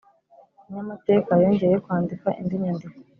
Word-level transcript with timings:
kinyamateka 0.61 1.31
yongeye 1.41 1.75
kwandika 1.83 2.27
indi 2.39 2.55
nyandiko 2.63 2.97